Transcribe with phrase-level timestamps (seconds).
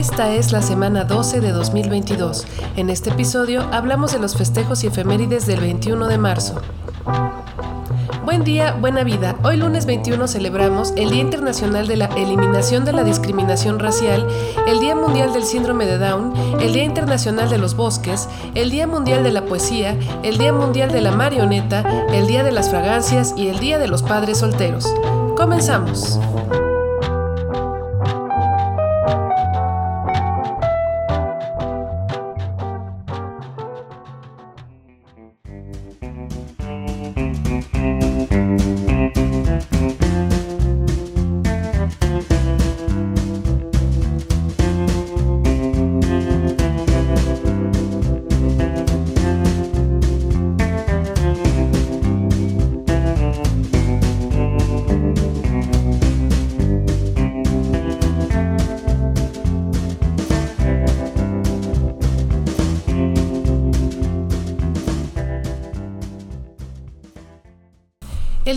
[0.00, 2.46] Esta es la semana 12 de 2022.
[2.76, 6.54] En este episodio hablamos de los festejos y efemérides del 21 de marzo.
[8.24, 9.36] Buen día, buena vida.
[9.44, 14.26] Hoy lunes 21 celebramos el Día Internacional de la Eliminación de la Discriminación Racial,
[14.66, 18.86] el Día Mundial del Síndrome de Down, el Día Internacional de los Bosques, el Día
[18.86, 23.34] Mundial de la Poesía, el Día Mundial de la Marioneta, el Día de las Fragancias
[23.36, 24.90] y el Día de los Padres Solteros.
[25.36, 26.18] Comenzamos.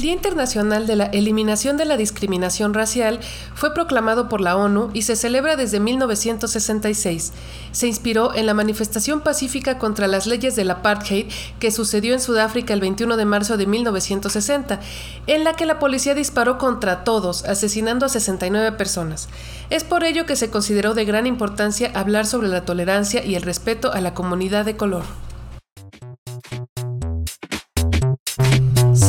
[0.03, 3.21] Día Internacional de la Eliminación de la Discriminación Racial
[3.55, 7.31] fue proclamado por la ONU y se celebra desde 1966.
[7.71, 12.73] Se inspiró en la manifestación pacífica contra las leyes del apartheid que sucedió en Sudáfrica
[12.73, 14.81] el 21 de marzo de 1960,
[15.27, 19.29] en la que la policía disparó contra todos, asesinando a 69 personas.
[19.69, 23.41] Es por ello que se consideró de gran importancia hablar sobre la tolerancia y el
[23.41, 25.05] respeto a la comunidad de color.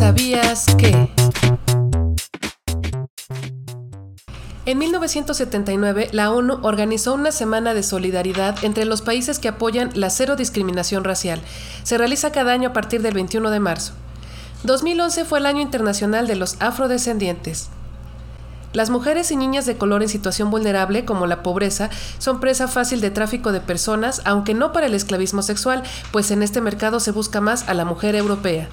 [0.04, 1.08] ¿Sabías que?
[4.66, 10.10] En 1979, la ONU organizó una semana de solidaridad entre los países que apoyan la
[10.10, 11.40] cero discriminación racial.
[11.84, 13.94] Se realiza cada año a partir del 21 de marzo.
[14.64, 17.70] 2011 fue el año internacional de los afrodescendientes.
[18.74, 21.88] Las mujeres y niñas de color en situación vulnerable, como la pobreza,
[22.18, 25.82] son presa fácil de tráfico de personas, aunque no para el esclavismo sexual,
[26.12, 28.68] pues en este mercado se busca más a la mujer europea.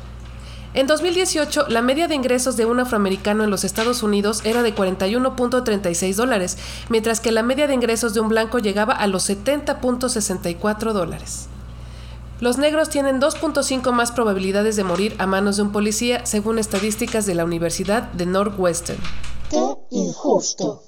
[0.73, 4.73] En 2018, la media de ingresos de un afroamericano en los Estados Unidos era de
[4.73, 10.93] 41.36 dólares, mientras que la media de ingresos de un blanco llegaba a los 70.64
[10.93, 11.47] dólares.
[12.39, 17.25] Los negros tienen 2.5 más probabilidades de morir a manos de un policía, según estadísticas
[17.25, 18.99] de la Universidad de Northwestern.
[19.49, 19.59] ¡Qué
[19.89, 20.83] injusto!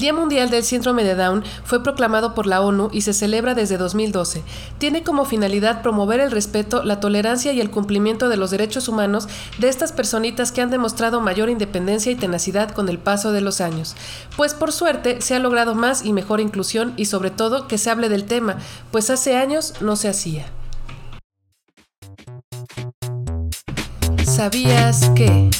[0.00, 3.54] El Día Mundial del Síndrome de Down fue proclamado por la ONU y se celebra
[3.54, 4.42] desde 2012.
[4.78, 9.28] Tiene como finalidad promover el respeto, la tolerancia y el cumplimiento de los derechos humanos
[9.58, 13.60] de estas personitas que han demostrado mayor independencia y tenacidad con el paso de los
[13.60, 13.94] años.
[14.38, 17.90] Pues por suerte se ha logrado más y mejor inclusión y sobre todo que se
[17.90, 18.56] hable del tema,
[18.92, 20.46] pues hace años no se hacía.
[24.24, 25.50] ¿Sabías que?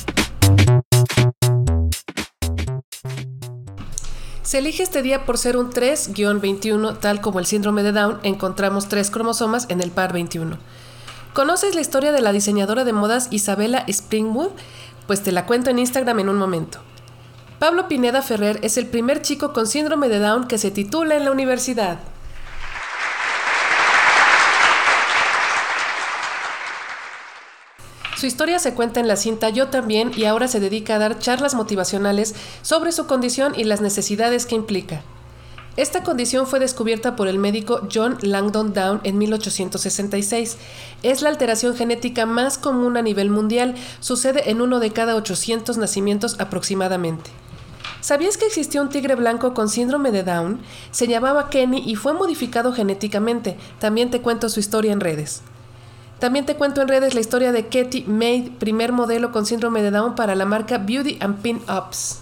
[4.51, 8.89] Se elige este día por ser un 3-21, tal como el síndrome de Down, encontramos
[8.89, 10.59] tres cromosomas en el par 21.
[11.35, 14.51] ¿Conoces la historia de la diseñadora de modas Isabella Springwood?
[15.07, 16.81] Pues te la cuento en Instagram en un momento.
[17.61, 21.27] Pablo Pineda Ferrer es el primer chico con síndrome de Down que se titula en
[21.27, 22.01] la universidad.
[28.21, 31.19] Su historia se cuenta en la cinta Yo también y ahora se dedica a dar
[31.19, 35.01] charlas motivacionales sobre su condición y las necesidades que implica.
[35.79, 40.59] Esta condición fue descubierta por el médico John Langdon Down en 1866.
[41.03, 45.79] Es la alteración genética más común a nivel mundial, sucede en uno de cada 800
[45.79, 47.31] nacimientos aproximadamente.
[48.03, 50.61] ¿Sabías que existió un tigre blanco con síndrome de Down?
[50.91, 53.57] Se llamaba Kenny y fue modificado genéticamente.
[53.79, 55.41] También te cuento su historia en redes.
[56.21, 59.91] También te cuento en redes la historia de Katie Maid, primer modelo con síndrome de
[59.91, 62.20] Down para la marca Beauty and Pin Ups.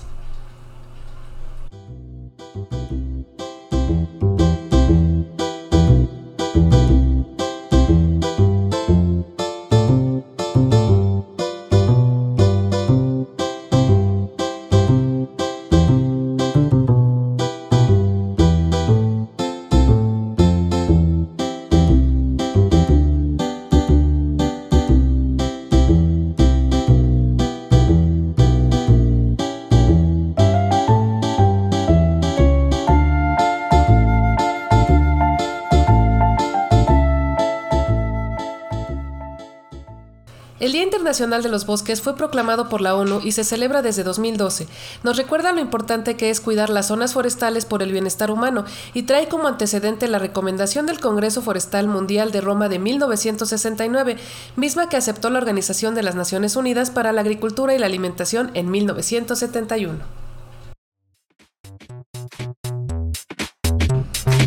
[40.89, 44.67] Internacional de los Bosques fue proclamado por la ONU y se celebra desde 2012.
[45.03, 48.65] Nos recuerda lo importante que es cuidar las zonas forestales por el bienestar humano
[48.95, 54.17] y trae como antecedente la recomendación del Congreso Forestal Mundial de Roma de 1969,
[54.57, 58.51] misma que aceptó la Organización de las Naciones Unidas para la Agricultura y la Alimentación
[58.55, 59.99] en 1971.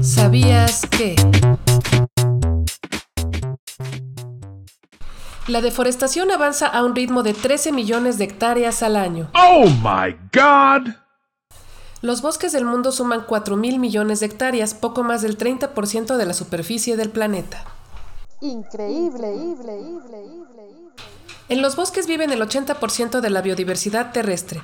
[0.01, 1.15] ¿Sabías que?
[5.47, 9.31] La deforestación avanza a un ritmo de 13 millones de hectáreas al año.
[9.33, 10.93] Oh my God!
[12.01, 16.25] Los bosques del mundo suman 4 mil millones de hectáreas, poco más del 30% de
[16.25, 17.63] la superficie del planeta.
[18.41, 19.31] Increíble.
[21.49, 24.61] En los bosques viven el 80% de la biodiversidad terrestre.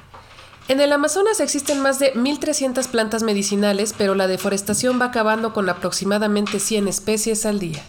[0.68, 5.70] En el Amazonas existen más de 1.300 plantas medicinales, pero la deforestación va acabando con
[5.70, 7.84] aproximadamente 100 especies al día.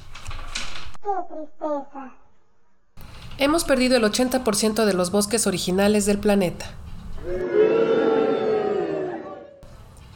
[3.41, 6.67] Hemos perdido el 80% de los bosques originales del planeta.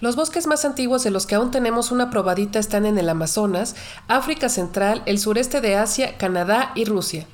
[0.01, 3.77] Los bosques más antiguos de los que aún tenemos una probadita están en el Amazonas,
[4.09, 7.25] África Central, el sureste de Asia, Canadá y Rusia.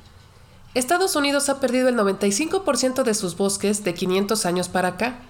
[0.75, 5.21] Estados Unidos ha perdido el 95% de sus bosques de 500 años para acá.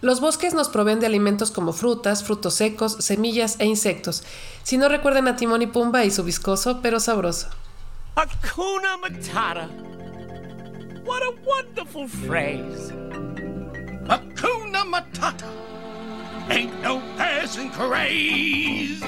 [0.00, 4.22] Los bosques nos proveen de alimentos como frutas, frutos secos, semillas e insectos.
[4.62, 7.48] Si no recuerdan a Timón y Pumba y su viscoso pero sabroso.
[8.16, 9.68] Hakuna Matata.
[11.04, 12.92] What a wonderful phrase.
[14.06, 15.50] Hakuna Matata.
[16.48, 19.02] Ain't no passing craze.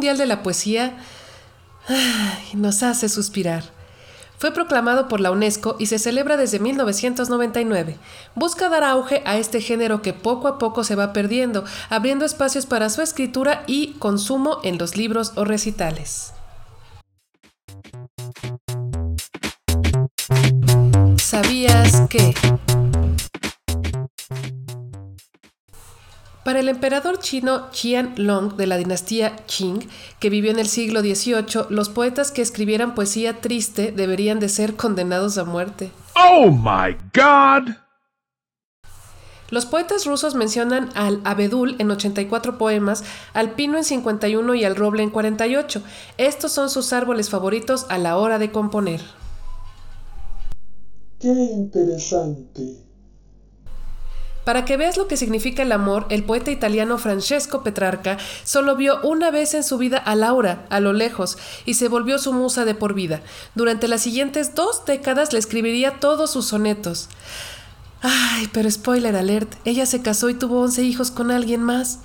[0.00, 0.96] Mundial de la Poesía
[2.54, 3.64] nos hace suspirar.
[4.38, 7.98] Fue proclamado por la UNESCO y se celebra desde 1999.
[8.34, 12.64] Busca dar auge a este género que poco a poco se va perdiendo, abriendo espacios
[12.64, 16.32] para su escritura y consumo en los libros o recitales.
[21.18, 22.32] ¿Sabías que?
[26.50, 29.88] Para el emperador chino Qianlong de la dinastía Qing,
[30.18, 34.74] que vivió en el siglo XVIII, los poetas que escribieran poesía triste deberían de ser
[34.74, 35.92] condenados a muerte.
[36.16, 37.76] Oh my God!
[39.50, 44.74] Los poetas rusos mencionan al abedul en 84 poemas, al pino en 51 y al
[44.74, 45.84] roble en 48.
[46.18, 49.00] Estos son sus árboles favoritos a la hora de componer.
[51.20, 52.89] Qué interesante.
[54.50, 59.00] Para que veas lo que significa el amor, el poeta italiano Francesco Petrarca solo vio
[59.02, 62.64] una vez en su vida a Laura, a lo lejos, y se volvió su musa
[62.64, 63.22] de por vida.
[63.54, 67.08] Durante las siguientes dos décadas le escribiría todos sus sonetos.
[68.02, 72.00] Ay, pero spoiler alert, ella se casó y tuvo 11 hijos con alguien más.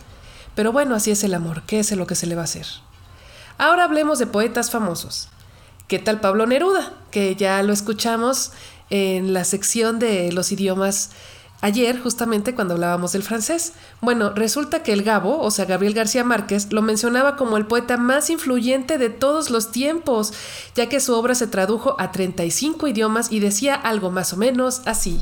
[0.54, 2.68] Pero bueno, así es el amor, ¿qué es lo que se le va a hacer?
[3.58, 5.30] Ahora hablemos de poetas famosos.
[5.88, 6.94] ¿Qué tal Pablo Neruda?
[7.10, 8.52] Que ya lo escuchamos
[8.92, 11.10] en la sección de los idiomas
[11.62, 13.74] Ayer, justamente cuando hablábamos del francés.
[14.02, 17.98] Bueno, resulta que el Gabo, o sea, Gabriel García Márquez, lo mencionaba como el poeta
[17.98, 20.34] más influyente de todos los tiempos,
[20.76, 24.82] ya que su obra se tradujo a 35 idiomas y decía algo más o menos
[24.86, 25.22] así.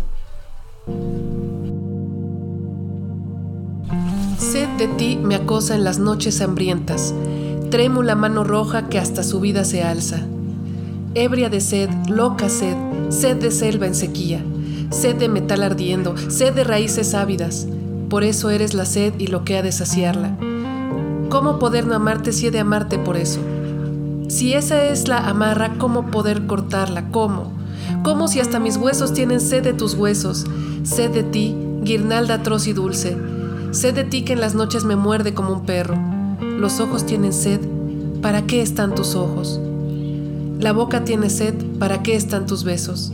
[4.37, 7.13] Sed de ti me acosa en las noches hambrientas,
[7.71, 10.19] trémula mano roja que hasta su vida se alza.
[11.15, 12.75] Ebria de sed, loca sed,
[13.09, 14.43] sed de selva en sequía,
[14.93, 17.67] sed de metal ardiendo, sed de raíces ávidas.
[18.09, 20.37] Por eso eres la sed y lo que ha de saciarla.
[21.29, 23.39] ¿Cómo poder no amarte si he de amarte por eso?
[24.29, 27.09] Si esa es la amarra, ¿cómo poder cortarla?
[27.09, 27.51] ¿Cómo?
[28.03, 30.45] ¿Cómo si hasta mis huesos tienen sed de tus huesos?
[30.83, 33.17] Sed de ti, guirnalda atroz y dulce.
[33.71, 35.97] Sed de ti que en las noches me muerde como un perro.
[36.39, 37.59] Los ojos tienen sed,
[38.21, 39.59] ¿para qué están tus ojos?
[40.59, 43.11] La boca tiene sed, ¿para qué están tus besos?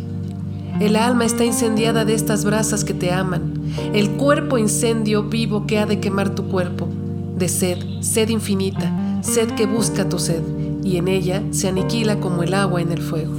[0.80, 3.54] El alma está incendiada de estas brasas que te aman.
[3.94, 6.88] El cuerpo incendio vivo que ha de quemar tu cuerpo.
[7.36, 10.42] De sed, sed infinita, sed que busca tu sed,
[10.82, 13.34] y en ella se aniquila como el agua en el fuego.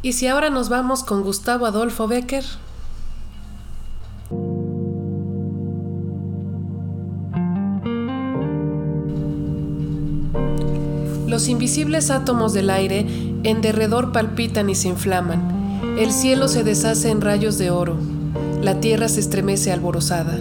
[0.00, 2.44] ¿Y si ahora nos vamos con Gustavo Adolfo Becker?
[11.34, 13.04] Los invisibles átomos del aire
[13.42, 15.80] en derredor palpitan y se inflaman.
[15.98, 17.96] El cielo se deshace en rayos de oro.
[18.62, 20.38] La tierra se estremece alborozada.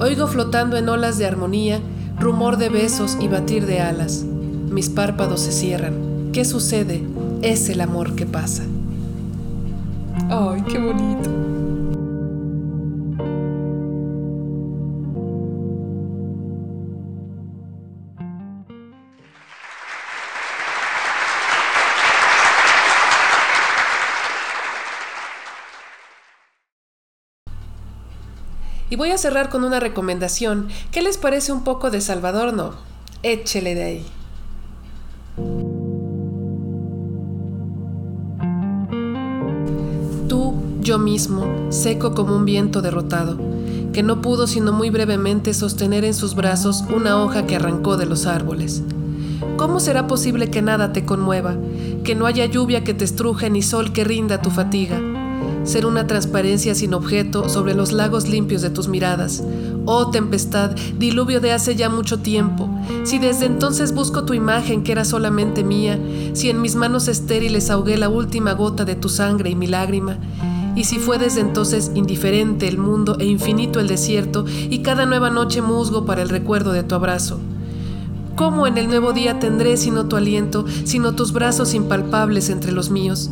[0.00, 1.78] Oigo flotando en olas de armonía,
[2.18, 4.24] rumor de besos y batir de alas.
[4.24, 6.30] Mis párpados se cierran.
[6.32, 7.04] ¿Qué sucede?
[7.42, 8.64] Es el amor que pasa.
[10.30, 11.37] ¡Ay, qué bonito!
[28.90, 30.68] Y voy a cerrar con una recomendación.
[30.90, 32.72] ¿Qué les parece un poco de Salvador No?
[33.22, 34.06] Échele de ahí.
[40.28, 43.38] Tú, yo mismo, seco como un viento derrotado,
[43.92, 48.06] que no pudo sino muy brevemente sostener en sus brazos una hoja que arrancó de
[48.06, 48.82] los árboles.
[49.56, 51.56] ¿Cómo será posible que nada te conmueva,
[52.04, 55.00] que no haya lluvia que te estruje ni sol que rinda tu fatiga?
[55.68, 59.44] Ser una transparencia sin objeto sobre los lagos limpios de tus miradas.
[59.84, 62.70] Oh tempestad, diluvio de hace ya mucho tiempo.
[63.04, 66.00] Si desde entonces busco tu imagen que era solamente mía,
[66.32, 70.16] si en mis manos estériles ahogué la última gota de tu sangre y mi lágrima,
[70.74, 75.28] y si fue desde entonces indiferente el mundo e infinito el desierto, y cada nueva
[75.28, 77.40] noche musgo para el recuerdo de tu abrazo.
[78.36, 82.88] ¿Cómo en el nuevo día tendré sino tu aliento, sino tus brazos impalpables entre los
[82.88, 83.30] míos?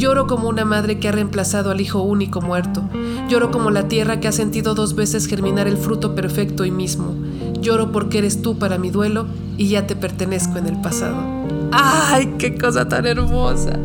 [0.00, 2.88] Lloro como una madre que ha reemplazado al hijo único muerto.
[3.28, 7.14] Lloro como la tierra que ha sentido dos veces germinar el fruto perfecto y mismo.
[7.60, 9.26] Lloro porque eres tú para mi duelo
[9.58, 11.18] y ya te pertenezco en el pasado.
[11.70, 13.78] ¡Ay, qué cosa tan hermosa!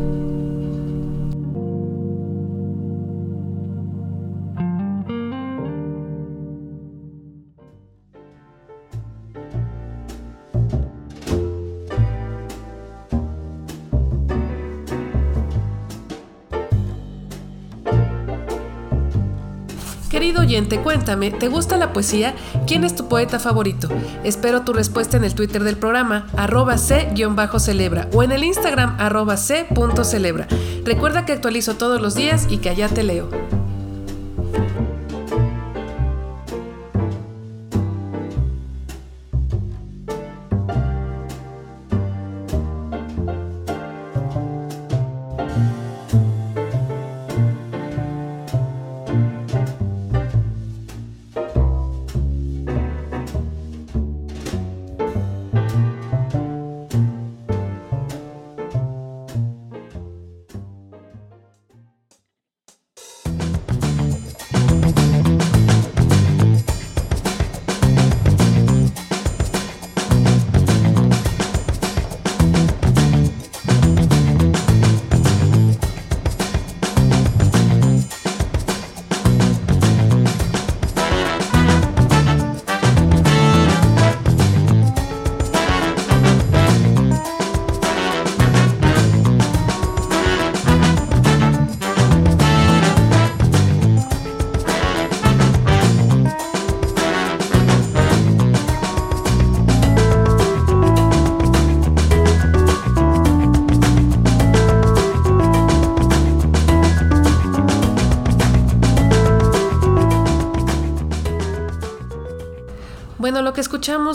[20.55, 22.33] Cuéntame, ¿te gusta la poesía?
[22.65, 23.89] ¿Quién es tu poeta favorito?
[24.23, 29.35] Espero tu respuesta en el Twitter del programa, arroba c-celebra o en el Instagram, arroba
[29.35, 30.47] c.celebra.
[30.85, 33.29] Recuerda que actualizo todos los días y que allá te leo.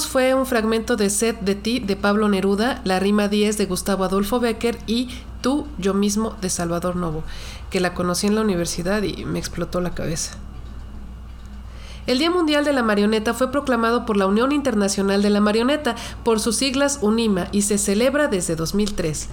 [0.07, 4.04] Fue un fragmento de Sed de ti de Pablo Neruda, la rima 10 de Gustavo
[4.04, 5.09] Adolfo Becker y
[5.40, 7.23] Tú, yo mismo de Salvador Novo,
[7.71, 10.37] que la conocí en la universidad y me explotó la cabeza.
[12.07, 15.95] El Día Mundial de la Marioneta fue proclamado por la Unión Internacional de la Marioneta,
[16.25, 19.28] por sus siglas UNIMA, y se celebra desde 2003.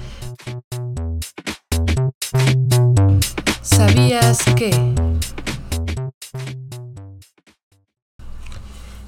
[3.62, 5.07] ¿Sabías que?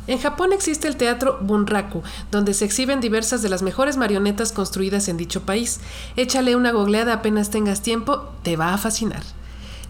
[0.10, 2.02] En Japón existe el teatro Bunraku,
[2.32, 5.82] donde se exhiben diversas de las mejores marionetas construidas en dicho país.
[6.16, 9.22] Échale una googleada apenas tengas tiempo, te va a fascinar.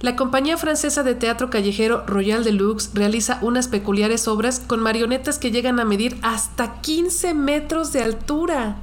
[0.02, 5.52] La compañía francesa de teatro callejero Royal Deluxe realiza unas peculiares obras con marionetas que
[5.52, 8.76] llegan a medir hasta 15 metros de altura.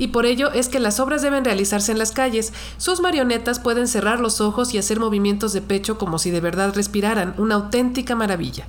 [0.00, 2.54] Y por ello es que las obras deben realizarse en las calles.
[2.78, 6.74] Sus marionetas pueden cerrar los ojos y hacer movimientos de pecho como si de verdad
[6.74, 8.66] respiraran, una auténtica maravilla.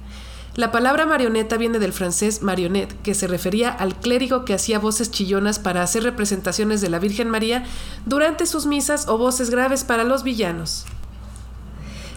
[0.55, 5.09] La palabra marioneta viene del francés marionnette, que se refería al clérigo que hacía voces
[5.09, 7.63] chillonas para hacer representaciones de la Virgen María
[8.05, 10.85] durante sus misas o voces graves para los villanos.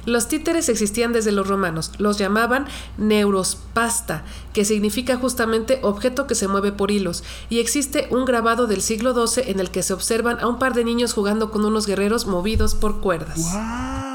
[0.06, 2.66] Los títeres existían desde los romanos, los llamaban
[2.98, 8.82] neurospasta, que significa justamente objeto que se mueve por hilos, y existe un grabado del
[8.82, 11.86] siglo XII en el que se observan a un par de niños jugando con unos
[11.86, 13.40] guerreros movidos por cuerdas.
[13.52, 14.13] ¿Quién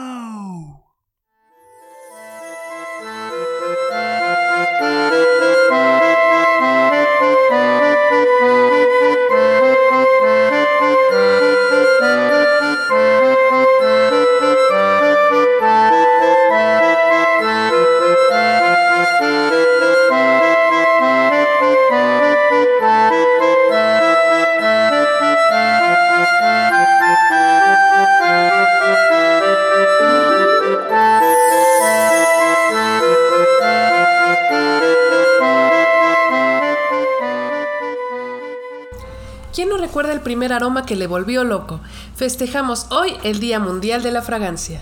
[40.19, 41.79] el primer aroma que le volvió loco?
[42.15, 44.81] Festejamos hoy el Día Mundial de la Fragancia.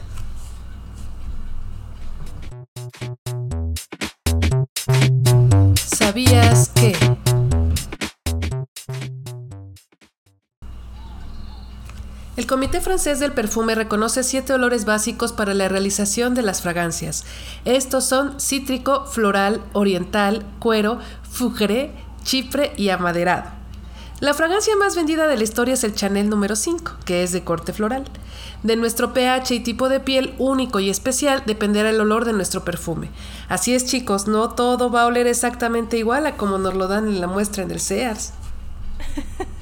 [5.75, 6.95] ¿Sabías que?
[12.35, 17.25] El Comité Francés del Perfume reconoce siete olores básicos para la realización de las fragancias.
[17.63, 21.91] Estos son cítrico, floral, oriental, cuero, fugre,
[22.23, 23.56] chipre y amaderado.
[24.19, 27.43] La fragancia más vendida de la historia es el Chanel número 5, que es de
[27.43, 28.05] corte floral.
[28.63, 32.65] De nuestro pH y tipo de piel único y especial dependerá el olor de nuestro
[32.65, 33.11] perfume.
[33.47, 37.07] Así es chicos, no todo va a oler exactamente igual a como nos lo dan
[37.07, 38.33] en la muestra en el Sears.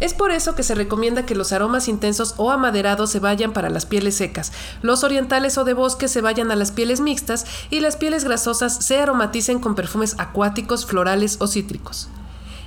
[0.00, 3.68] Es por eso que se recomienda que los aromas intensos o amaderados se vayan para
[3.68, 7.80] las pieles secas, los orientales o de bosque se vayan a las pieles mixtas y
[7.80, 12.08] las pieles grasosas se aromaticen con perfumes acuáticos, florales o cítricos.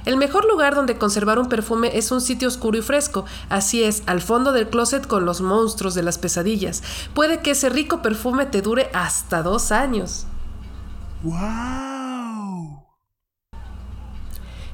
[0.05, 4.03] El mejor lugar donde conservar un perfume es un sitio oscuro y fresco, así es,
[4.05, 6.83] al fondo del closet con los monstruos de las pesadillas.
[7.13, 10.25] Puede que ese rico perfume te dure hasta dos años.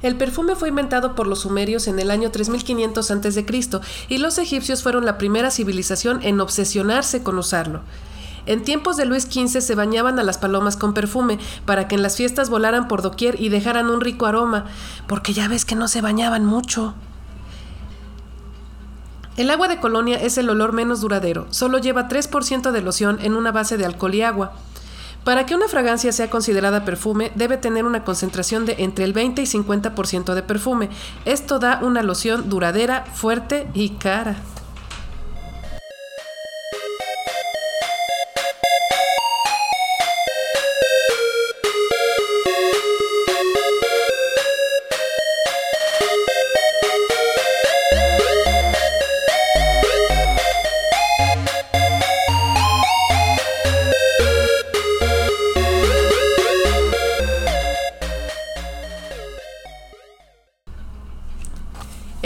[0.02, 3.44] El perfume fue inventado por los sumerios en el año 3500 a.C.
[4.08, 7.82] y los egipcios fueron la primera civilización en obsesionarse con usarlo.
[8.46, 12.02] En tiempos de Luis XV se bañaban a las palomas con perfume para que en
[12.02, 14.64] las fiestas volaran por doquier y dejaran un rico aroma,
[15.06, 16.94] porque ya ves que no se bañaban mucho.
[19.36, 23.34] El agua de colonia es el olor menos duradero, solo lleva 3% de loción en
[23.34, 24.52] una base de alcohol y agua.
[25.24, 29.42] Para que una fragancia sea considerada perfume, debe tener una concentración de entre el 20
[29.42, 30.88] y 50% de perfume.
[31.26, 34.36] Esto da una loción duradera, fuerte y cara.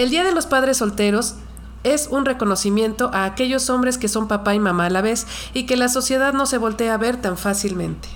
[0.04, 1.36] El Día de los Padres Solteros
[1.82, 5.64] es un reconocimiento a aquellos hombres que son papá y mamá a la vez y
[5.64, 8.06] que la sociedad no se voltea a ver tan fácilmente.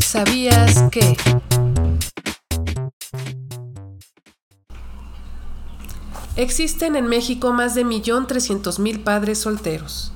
[0.00, 1.16] ¿Sabías que?
[6.36, 10.12] Existen en México más de 1.300.000 padres solteros.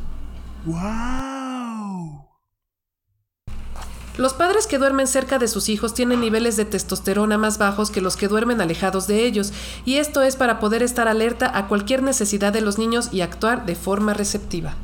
[4.17, 8.01] Los padres que duermen cerca de sus hijos tienen niveles de testosterona más bajos que
[8.01, 9.53] los que duermen alejados de ellos,
[9.85, 13.67] y esto es para poder estar alerta a cualquier necesidad de los niños y actuar
[13.67, 14.77] de forma receptiva.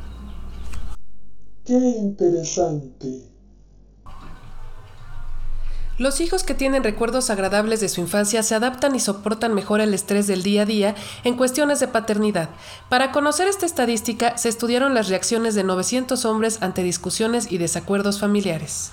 [1.65, 3.31] Qué interesante.
[5.97, 9.95] Los hijos que tienen recuerdos agradables de su infancia se adaptan y soportan mejor el
[9.95, 12.49] estrés del día a día en cuestiones de paternidad.
[12.89, 18.19] Para conocer esta estadística, se estudiaron las reacciones de 900 hombres ante discusiones y desacuerdos
[18.19, 18.93] familiares.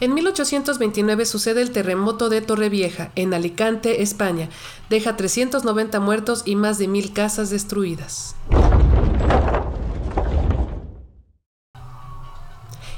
[0.00, 4.48] En 1829 sucede el terremoto de Torrevieja, en Alicante, España.
[4.88, 8.34] Deja 390 muertos y más de mil casas destruidas.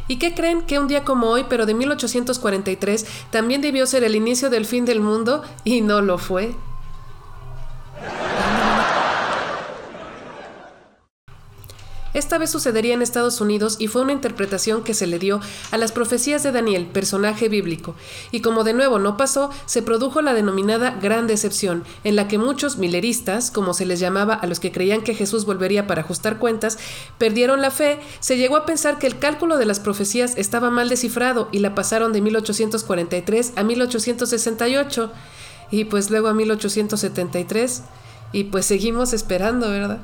[0.06, 4.14] ¿Y qué creen que un día como hoy, pero de 1843, también debió ser el
[4.14, 6.54] inicio del fin del mundo y no lo fue?
[12.14, 15.78] Esta vez sucedería en Estados Unidos y fue una interpretación que se le dio a
[15.78, 17.94] las profecías de Daniel, personaje bíblico.
[18.30, 22.36] Y como de nuevo no pasó, se produjo la denominada Gran Decepción, en la que
[22.36, 26.38] muchos mileristas, como se les llamaba a los que creían que Jesús volvería para ajustar
[26.38, 26.78] cuentas,
[27.16, 30.90] perdieron la fe, se llegó a pensar que el cálculo de las profecías estaba mal
[30.90, 35.12] descifrado y la pasaron de 1843 a 1868
[35.70, 37.82] y pues luego a 1873
[38.32, 40.00] y pues seguimos esperando, ¿verdad?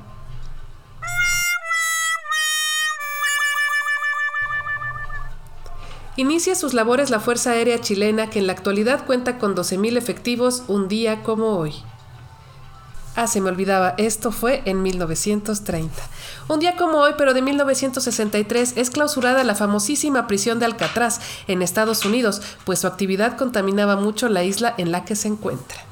[6.19, 10.65] Inicia sus labores la Fuerza Aérea Chilena que en la actualidad cuenta con 12.000 efectivos
[10.67, 11.73] un día como hoy.
[13.15, 15.95] Ah, se me olvidaba, esto fue en 1930.
[16.49, 21.63] Un día como hoy, pero de 1963, es clausurada la famosísima prisión de Alcatraz en
[21.63, 25.85] Estados Unidos, pues su actividad contaminaba mucho la isla en la que se encuentra.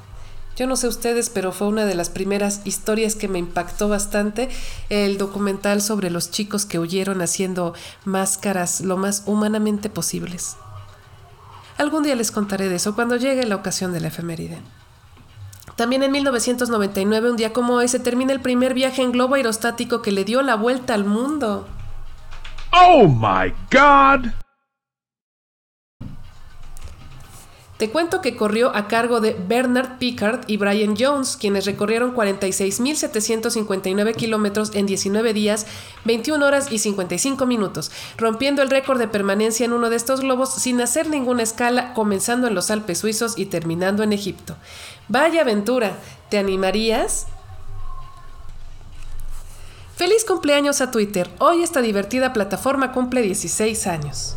[0.56, 4.48] Yo no sé ustedes, pero fue una de las primeras historias que me impactó bastante,
[4.88, 7.74] el documental sobre los chicos que huyeron haciendo
[8.06, 10.56] máscaras lo más humanamente posibles.
[11.76, 14.58] Algún día les contaré de eso cuando llegue la ocasión de la efeméride.
[15.76, 20.00] También en 1999, un día como hoy, se termina el primer viaje en globo aerostático
[20.00, 21.68] que le dio la vuelta al mundo.
[22.72, 24.30] Oh my god!
[27.76, 34.14] Te cuento que corrió a cargo de Bernard Pickard y Brian Jones, quienes recorrieron 46.759
[34.14, 35.66] kilómetros en 19 días,
[36.06, 40.54] 21 horas y 55 minutos, rompiendo el récord de permanencia en uno de estos globos
[40.54, 44.56] sin hacer ninguna escala, comenzando en los Alpes suizos y terminando en Egipto.
[45.08, 45.98] Vaya aventura,
[46.30, 47.26] ¿te animarías?
[49.96, 51.28] Feliz cumpleaños a Twitter.
[51.40, 54.36] Hoy esta divertida plataforma cumple 16 años.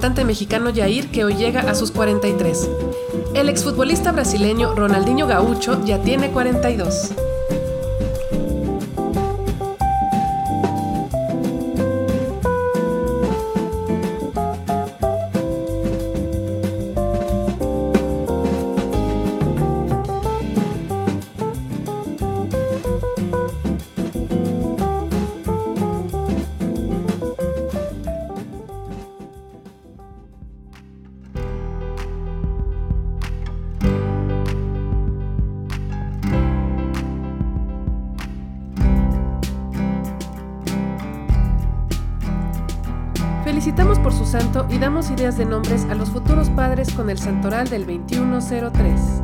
[0.00, 2.70] Cantante mexicano Yair que hoy llega a sus 43.
[3.34, 7.12] El exfutbolista brasileño Ronaldinho Gaucho ya tiene 42.
[44.10, 47.68] Por su santo y damos ideas de nombres a los futuros padres con el santoral
[47.68, 49.19] del 2103.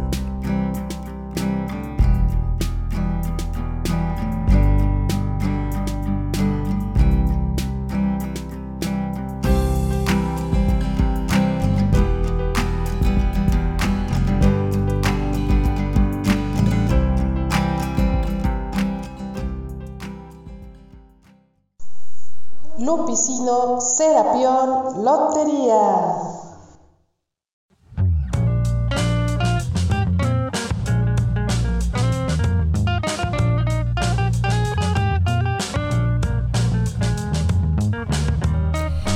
[23.07, 25.79] Lupicino, Serapión, Lotería.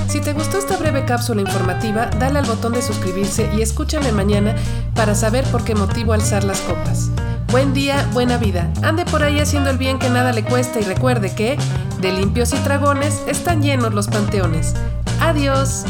[0.06, 4.54] Si te gustó esta breve cápsula informativa, dale al botón de suscribirse y escúchame mañana
[4.94, 7.10] para saber por qué motivo alzar las copas.
[7.50, 8.72] Buen día, buena vida.
[8.84, 11.58] Ande por ahí haciendo el bien que nada le cuesta y recuerde que
[12.00, 14.74] de limpios y dragones están llenos los panteones.
[15.20, 15.84] Adiós.